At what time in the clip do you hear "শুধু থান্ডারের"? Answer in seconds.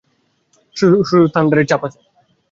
0.75-1.67